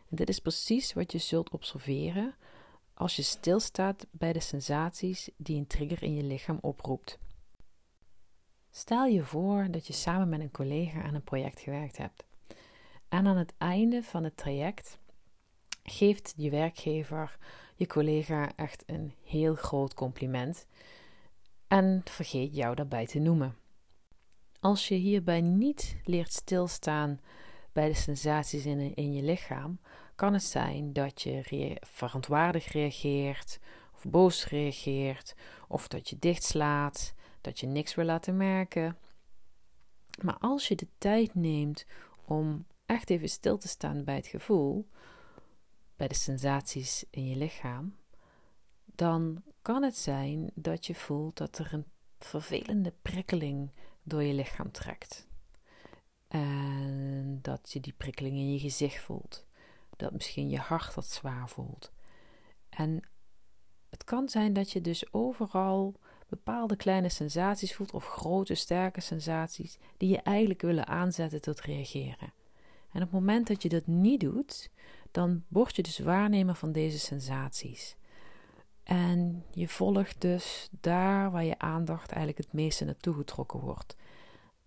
En 0.09 0.15
dit 0.15 0.29
is 0.29 0.39
precies 0.39 0.93
wat 0.93 1.11
je 1.11 1.17
zult 1.17 1.49
observeren 1.49 2.35
als 2.93 3.15
je 3.15 3.21
stilstaat 3.21 4.07
bij 4.11 4.33
de 4.33 4.39
sensaties 4.39 5.29
die 5.37 5.57
een 5.57 5.67
trigger 5.67 6.03
in 6.03 6.15
je 6.15 6.23
lichaam 6.23 6.57
oproept. 6.61 7.19
Stel 8.71 9.05
je 9.05 9.23
voor 9.23 9.67
dat 9.71 9.87
je 9.87 9.93
samen 9.93 10.29
met 10.29 10.39
een 10.39 10.51
collega 10.51 11.01
aan 11.01 11.15
een 11.15 11.23
project 11.23 11.59
gewerkt 11.59 11.97
hebt. 11.97 12.23
En 13.09 13.27
aan 13.27 13.37
het 13.37 13.53
einde 13.57 14.03
van 14.03 14.23
het 14.23 14.37
traject 14.37 14.99
geeft 15.83 16.33
je 16.37 16.49
werkgever 16.49 17.37
je 17.75 17.87
collega 17.87 18.55
echt 18.55 18.83
een 18.85 19.13
heel 19.23 19.55
groot 19.55 19.93
compliment 19.93 20.67
en 21.71 22.01
vergeet 22.03 22.55
jou 22.55 22.75
daarbij 22.75 23.05
te 23.05 23.19
noemen. 23.19 23.55
Als 24.59 24.87
je 24.87 24.95
hierbij 24.95 25.41
niet 25.41 25.95
leert 26.03 26.33
stilstaan 26.33 27.19
bij 27.71 27.87
de 27.87 27.93
sensaties 27.93 28.65
in, 28.65 28.95
in 28.95 29.13
je 29.13 29.21
lichaam, 29.21 29.79
kan 30.15 30.33
het 30.33 30.43
zijn 30.43 30.93
dat 30.93 31.21
je 31.21 31.77
verontwaardigd 31.81 32.67
reageert, 32.67 33.59
of 33.95 34.03
boos 34.03 34.47
reageert, 34.47 35.35
of 35.67 35.87
dat 35.87 36.09
je 36.09 36.19
dichtslaat, 36.19 37.13
dat 37.41 37.59
je 37.59 37.67
niks 37.67 37.95
wil 37.95 38.05
laten 38.05 38.37
merken. 38.37 38.97
Maar 40.21 40.37
als 40.39 40.67
je 40.67 40.75
de 40.75 40.87
tijd 40.97 41.35
neemt 41.35 41.85
om 42.25 42.65
echt 42.85 43.09
even 43.09 43.29
stil 43.29 43.57
te 43.57 43.67
staan 43.67 44.03
bij 44.03 44.15
het 44.15 44.27
gevoel, 44.27 44.87
bij 45.95 46.07
de 46.07 46.15
sensaties 46.15 47.03
in 47.09 47.27
je 47.27 47.35
lichaam, 47.35 47.95
dan 48.85 49.43
kan 49.61 49.83
het 49.83 49.97
zijn 49.97 50.51
dat 50.53 50.85
je 50.85 50.95
voelt 50.95 51.37
dat 51.37 51.57
er 51.57 51.73
een 51.73 51.85
vervelende 52.19 52.93
prikkeling 53.01 53.71
door 54.03 54.23
je 54.23 54.33
lichaam 54.33 54.71
trekt. 54.71 55.27
En 56.27 57.39
dat 57.41 57.71
je 57.71 57.79
die 57.79 57.93
prikkeling 57.97 58.35
in 58.35 58.51
je 58.53 58.59
gezicht 58.59 59.03
voelt 59.03 59.45
dat 60.01 60.11
misschien 60.11 60.49
je 60.49 60.57
hart 60.57 60.93
wat 60.93 61.05
zwaar 61.05 61.49
voelt. 61.49 61.91
En 62.69 63.01
het 63.89 64.03
kan 64.03 64.29
zijn 64.29 64.53
dat 64.53 64.71
je 64.71 64.81
dus 64.81 65.13
overal 65.13 65.95
bepaalde 66.29 66.75
kleine 66.75 67.09
sensaties 67.09 67.75
voelt 67.75 67.91
of 67.91 68.05
grote 68.05 68.55
sterke 68.55 69.01
sensaties 69.01 69.77
die 69.97 70.09
je 70.09 70.21
eigenlijk 70.21 70.61
willen 70.61 70.87
aanzetten 70.87 71.41
tot 71.41 71.61
reageren. 71.61 72.33
En 72.91 73.01
op 73.01 73.01
het 73.01 73.11
moment 73.11 73.47
dat 73.47 73.61
je 73.61 73.69
dat 73.69 73.87
niet 73.87 74.19
doet, 74.19 74.69
dan 75.11 75.43
word 75.47 75.75
je 75.75 75.83
dus 75.83 75.99
waarnemer 75.99 76.55
van 76.55 76.71
deze 76.71 76.99
sensaties. 76.99 77.95
En 78.91 79.45
je 79.51 79.67
volgt 79.67 80.21
dus 80.21 80.69
daar 80.81 81.31
waar 81.31 81.43
je 81.43 81.59
aandacht 81.59 82.09
eigenlijk 82.09 82.37
het 82.37 82.53
meeste 82.53 82.85
naartoe 82.85 83.15
getrokken 83.15 83.59
wordt. 83.59 83.95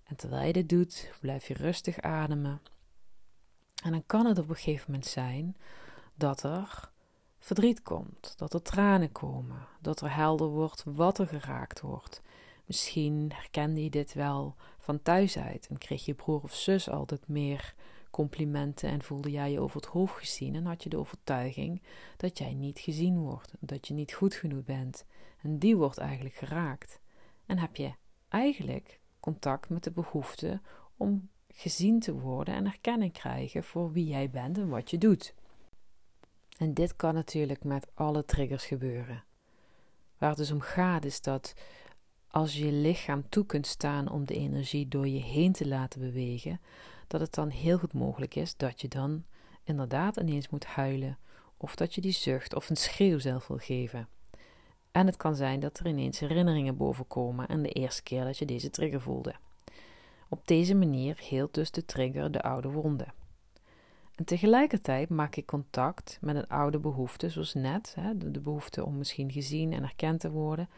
En 0.04 0.16
terwijl 0.16 0.46
je 0.46 0.52
dit 0.52 0.68
doet, 0.68 1.12
blijf 1.20 1.48
je 1.48 1.54
rustig 1.54 2.00
ademen 2.00 2.60
en 3.82 3.90
dan 3.90 4.06
kan 4.06 4.26
het 4.26 4.38
op 4.38 4.48
een 4.48 4.54
gegeven 4.54 4.84
moment 4.86 5.06
zijn 5.06 5.56
dat 6.14 6.42
er 6.42 6.90
verdriet 7.38 7.82
komt, 7.82 8.34
dat 8.36 8.54
er 8.54 8.62
tranen 8.62 9.12
komen, 9.12 9.66
dat 9.80 10.00
er 10.00 10.14
helder 10.14 10.48
wordt 10.48 10.84
wat 10.86 11.18
er 11.18 11.26
geraakt 11.26 11.80
wordt. 11.80 12.22
Misschien 12.66 13.30
herkende 13.34 13.82
je 13.82 13.90
dit 13.90 14.14
wel 14.14 14.56
van 14.78 15.02
thuis 15.02 15.38
uit 15.38 15.66
en 15.66 15.78
kreeg 15.78 16.04
je 16.04 16.14
broer 16.14 16.42
of 16.42 16.54
zus 16.54 16.88
altijd 16.90 17.28
meer 17.28 17.74
complimenten 18.14 18.90
en 18.90 19.02
voelde 19.02 19.30
jij 19.30 19.50
je 19.50 19.60
over 19.60 19.76
het 19.76 19.90
hoofd 19.90 20.14
gezien 20.14 20.54
en 20.54 20.66
had 20.66 20.82
je 20.82 20.88
de 20.88 20.96
overtuiging 20.96 21.82
dat 22.16 22.38
jij 22.38 22.54
niet 22.54 22.78
gezien 22.78 23.18
wordt, 23.18 23.52
dat 23.60 23.88
je 23.88 23.94
niet 23.94 24.12
goed 24.12 24.34
genoeg 24.34 24.64
bent. 24.64 25.04
En 25.42 25.58
die 25.58 25.76
wordt 25.76 25.98
eigenlijk 25.98 26.34
geraakt. 26.34 27.00
En 27.46 27.58
heb 27.58 27.76
je 27.76 27.92
eigenlijk 28.28 29.00
contact 29.20 29.68
met 29.68 29.84
de 29.84 29.90
behoefte 29.90 30.60
om 30.96 31.28
gezien 31.48 32.00
te 32.00 32.14
worden 32.14 32.54
en 32.54 32.66
erkenning 32.66 33.12
krijgen 33.12 33.64
voor 33.64 33.92
wie 33.92 34.06
jij 34.06 34.30
bent 34.30 34.58
en 34.58 34.68
wat 34.68 34.90
je 34.90 34.98
doet. 34.98 35.34
En 36.58 36.74
dit 36.74 36.96
kan 36.96 37.14
natuurlijk 37.14 37.64
met 37.64 37.86
alle 37.94 38.24
triggers 38.24 38.66
gebeuren. 38.66 39.24
Waar 40.18 40.28
het 40.28 40.38
dus 40.38 40.50
om 40.50 40.60
gaat 40.60 41.04
is 41.04 41.20
dat 41.20 41.54
als 42.28 42.54
je 42.54 42.66
je 42.66 42.72
lichaam 42.72 43.28
toe 43.28 43.46
kunt 43.46 43.66
staan 43.66 44.10
om 44.10 44.24
de 44.24 44.34
energie 44.34 44.88
door 44.88 45.08
je 45.08 45.22
heen 45.22 45.52
te 45.52 45.68
laten 45.68 46.00
bewegen, 46.00 46.60
dat 47.18 47.22
het 47.22 47.34
dan 47.34 47.48
heel 47.48 47.78
goed 47.78 47.92
mogelijk 47.92 48.34
is 48.34 48.56
dat 48.56 48.80
je 48.80 48.88
dan 48.88 49.24
inderdaad 49.64 50.16
ineens 50.16 50.48
moet 50.48 50.64
huilen, 50.64 51.18
of 51.56 51.74
dat 51.74 51.94
je 51.94 52.00
die 52.00 52.12
zucht 52.12 52.54
of 52.54 52.70
een 52.70 52.76
schreeuw 52.76 53.18
zelf 53.18 53.46
wil 53.46 53.58
geven. 53.58 54.08
En 54.90 55.06
het 55.06 55.16
kan 55.16 55.36
zijn 55.36 55.60
dat 55.60 55.78
er 55.78 55.86
ineens 55.86 56.18
herinneringen 56.18 56.76
bovenkomen 56.76 57.48
en 57.48 57.62
de 57.62 57.68
eerste 57.68 58.02
keer 58.02 58.24
dat 58.24 58.38
je 58.38 58.44
deze 58.44 58.70
trigger 58.70 59.00
voelde. 59.00 59.34
Op 60.28 60.46
deze 60.46 60.74
manier 60.74 61.18
heelt 61.28 61.54
dus 61.54 61.70
de 61.70 61.84
trigger 61.84 62.30
de 62.30 62.42
oude 62.42 62.68
wonden. 62.68 63.14
En 64.14 64.24
tegelijkertijd 64.24 65.08
maak 65.08 65.36
ik 65.36 65.46
contact 65.46 66.18
met 66.20 66.36
een 66.36 66.48
oude 66.48 66.78
behoefte, 66.78 67.28
zoals 67.28 67.54
net, 67.54 67.96
de, 68.16 68.40
behoefte 68.40 68.84
om 68.84 68.98
misschien 68.98 69.32
gezien 69.32 69.72
en 69.72 69.82
erkend 69.82 70.20
te 70.20 70.30
worden. 70.30 70.68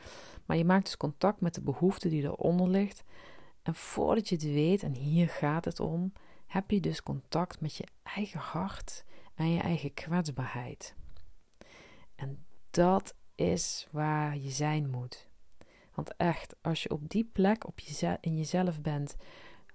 Maar 0.46 0.56
je 0.56 0.64
maakt 0.64 0.84
dus 0.84 0.96
contact 0.96 1.40
met 1.40 1.54
de 1.54 1.60
behoefte 1.60 2.08
die 2.08 2.22
eronder 2.22 2.68
ligt. 2.68 3.04
En 3.62 3.74
voordat 3.74 4.28
je 4.28 4.34
het 4.34 4.44
weet, 4.44 4.82
en 4.82 4.94
hier 4.94 5.28
gaat 5.28 5.64
het 5.64 5.80
om, 5.80 6.12
heb 6.46 6.70
je 6.70 6.80
dus 6.80 7.02
contact 7.02 7.60
met 7.60 7.76
je 7.76 7.86
eigen 8.02 8.40
hart 8.40 9.04
en 9.34 9.50
je 9.50 9.60
eigen 9.60 9.94
kwetsbaarheid. 9.94 10.94
En 12.14 12.44
dat 12.70 13.14
is 13.34 13.86
waar 13.90 14.36
je 14.36 14.50
zijn 14.50 14.90
moet. 14.90 15.28
Want 15.94 16.16
echt, 16.16 16.56
als 16.62 16.82
je 16.82 16.90
op 16.90 17.08
die 17.08 17.30
plek 17.32 17.66
op 17.66 17.80
je, 17.80 18.18
in 18.20 18.36
jezelf 18.36 18.80
bent, 18.80 19.16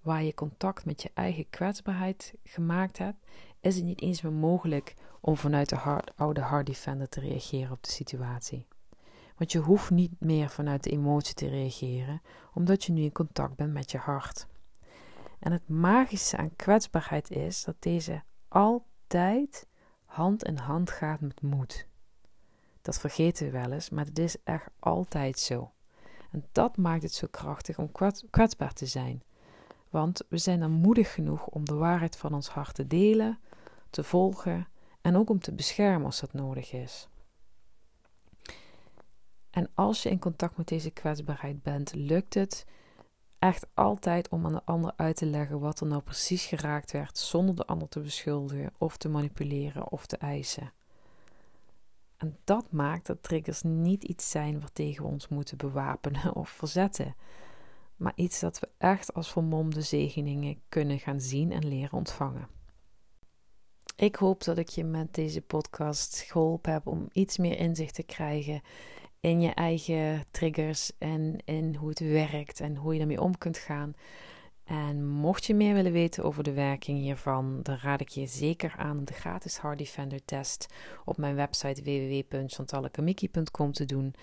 waar 0.02 0.24
je 0.24 0.34
contact 0.34 0.86
met 0.86 1.02
je 1.02 1.12
eigen 1.14 1.50
kwetsbaarheid 1.50 2.34
gemaakt 2.44 2.98
hebt, 2.98 3.26
is 3.60 3.76
het 3.76 3.84
niet 3.84 4.02
eens 4.02 4.22
meer 4.22 4.34
mogelijk 4.34 4.96
om 5.22 5.36
vanuit 5.36 5.70
de 5.70 6.02
oude 6.16 6.42
hard 6.42 6.66
defender 6.66 7.10
te 7.10 7.20
reageren 7.20 7.72
op 7.72 7.84
de 7.84 7.92
situatie. 7.92 8.68
Want 9.38 9.52
je 9.52 9.60
hoeft 9.60 9.90
niet 9.90 10.20
meer 10.20 10.50
vanuit 10.50 10.84
de 10.84 10.90
emotie 10.90 11.34
te 11.34 11.48
reageren, 11.48 12.22
omdat 12.54 12.84
je 12.84 12.92
nu 12.92 13.02
in 13.02 13.12
contact 13.12 13.56
bent 13.56 13.74
met 13.74 13.92
je 13.92 13.98
hart. 13.98 14.48
En 15.42 15.52
het 15.52 15.70
magische 15.70 16.38
aan 16.38 16.56
kwetsbaarheid 16.56 17.32
is 17.32 17.64
dat 17.64 17.76
deze 17.80 18.24
altijd 18.48 19.68
hand 20.06 20.44
in 20.44 20.58
hand 20.58 20.92
gaat 20.92 21.22
met 21.22 21.42
moed. 21.42 21.88
Dat 22.82 23.00
vergeten 23.00 23.46
we 23.46 23.52
wel 23.52 23.72
eens, 23.72 23.90
maar 23.90 24.06
het 24.06 24.20
is 24.20 24.44
echt 24.44 24.70
altijd 24.80 25.40
zo. 25.40 25.72
En 26.32 26.46
dat 26.52 26.78
maakt 26.78 27.04
het 27.04 27.14
zo 27.14 27.28
krachtig 27.32 27.78
om 27.78 27.92
kwetsbaar 28.30 28.74
te 28.74 28.86
zijn. 28.86 29.24
Want 29.90 30.26
we 30.30 30.38
zijn 30.38 30.60
dan 30.60 30.72
moedig 30.72 31.14
genoeg 31.14 31.48
om 31.48 31.66
de 31.66 31.74
waarheid 31.74 32.18
van 32.18 32.34
ons 32.34 32.50
hart 32.50 32.76
te 32.76 32.88
delen, 32.88 33.40
te 33.90 34.04
volgen 34.04 34.68
en 35.02 35.16
ook 35.16 35.30
om 35.30 35.40
te 35.40 35.54
beschermen 35.54 36.06
als 36.06 36.20
dat 36.20 36.34
nodig 36.34 36.74
is. 36.74 37.10
En 39.50 39.70
als 39.74 40.04
je 40.04 40.10
in 40.10 40.20
contact 40.20 40.58
met 40.58 40.68
deze 40.68 40.92
kwetsbaarheid 40.92 41.64
bent, 41.64 41.96
lukt 41.96 42.34
het 42.34 42.66
echt 43.42 43.68
altijd 43.74 44.30
om 44.30 44.46
aan 44.46 44.54
de 44.54 44.66
ander 44.66 44.94
uit 44.96 45.16
te 45.16 45.26
leggen 45.26 45.60
wat 45.60 45.80
er 45.80 45.88
nou 45.88 46.02
precies 46.02 46.46
geraakt 46.46 46.92
werd, 46.92 47.18
zonder 47.18 47.56
de 47.56 47.66
ander 47.66 47.88
te 47.88 48.00
beschuldigen 48.00 48.74
of 48.78 48.98
te 48.98 49.10
manipuleren 49.10 49.92
of 49.92 50.06
te 50.06 50.18
eisen. 50.18 50.72
En 52.18 52.38
dat 52.44 52.72
maakt 52.72 53.06
dat 53.06 53.24
triggers 53.24 53.62
niet 53.62 54.04
iets 54.04 54.30
zijn 54.30 54.60
waartegen 54.60 55.04
we 55.04 55.10
ons 55.10 55.28
moeten 55.28 55.58
bewapenen 55.58 56.36
of 56.42 56.50
verzetten, 56.50 57.16
maar 57.96 58.14
iets 58.16 58.40
dat 58.40 58.60
we 58.60 58.70
echt 58.78 59.14
als 59.14 59.32
vermomde 59.32 59.82
zegeningen 59.82 60.62
kunnen 60.70 61.00
gaan 61.00 61.22
zien 61.22 61.52
en 61.52 61.68
leren 61.68 61.98
ontvangen. 61.98 62.48
Ik 63.96 64.16
hoop 64.16 64.44
dat 64.44 64.58
ik 64.58 64.70
je 64.70 64.84
met 64.84 65.14
deze 65.14 65.42
podcast 65.42 66.22
geholpen 66.22 66.72
heb 66.72 66.88
om 66.88 67.08
iets 67.12 67.38
meer 67.38 67.58
inzicht 67.58 67.96
te 67.96 68.04
krijgen 68.04 68.62
in 69.22 69.42
je 69.42 69.54
eigen 69.54 70.24
triggers 70.32 70.92
en 70.98 71.38
in 71.46 71.76
hoe 71.76 71.90
het 71.90 72.00
werkt 72.00 72.60
en 72.60 72.76
hoe 72.76 72.94
je 72.94 73.00
daarmee 73.00 73.22
om 73.22 73.38
kunt 73.38 73.58
gaan. 73.58 73.94
En 74.64 75.08
mocht 75.08 75.46
je 75.46 75.54
meer 75.54 75.74
willen 75.74 75.92
weten 75.92 76.24
over 76.24 76.44
de 76.44 76.54
werking 76.54 77.00
hiervan, 77.00 77.60
dan 77.62 77.78
raad 77.78 78.02
ik 78.02 78.10
je 78.10 78.26
zeker 78.26 78.74
aan 78.78 79.06
de 79.06 79.14
gratis 79.14 79.58
Hard 79.58 79.78
Defender 79.78 80.26
test 80.26 80.74
op 81.06 81.18
mijn 81.18 81.36
website 81.36 81.84
www.chantallekamiki.com 81.84 83.72
te 83.72 83.86
doen 83.86 84.14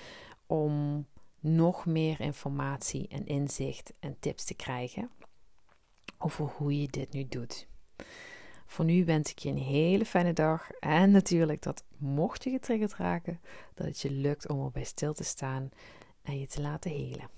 om 0.47 1.07
nog 1.41 1.87
meer 1.87 2.21
informatie 2.21 3.09
en 3.09 3.27
inzicht 3.27 3.93
en 4.01 4.17
tips 4.21 4.45
te 4.45 4.55
krijgen 4.55 5.11
over 6.19 6.45
hoe 6.45 6.81
je 6.81 6.89
dit 6.89 7.13
nu 7.13 7.29
doet. 7.29 7.68
Voor 8.69 8.85
nu 8.85 9.05
wens 9.05 9.31
ik 9.31 9.39
je 9.39 9.49
een 9.49 9.59
hele 9.59 10.05
fijne 10.05 10.33
dag 10.33 10.71
en 10.71 11.11
natuurlijk 11.11 11.63
dat 11.63 11.85
mocht 11.97 12.45
je 12.45 12.51
getriggerd 12.51 12.95
raken, 12.95 13.41
dat 13.75 13.87
het 13.87 14.01
je 14.01 14.11
lukt 14.11 14.49
om 14.49 14.65
erbij 14.65 14.85
stil 14.85 15.15
te 15.15 15.25
staan 15.25 15.71
en 16.23 16.39
je 16.39 16.47
te 16.47 16.61
laten 16.61 16.91
helen. 16.91 17.38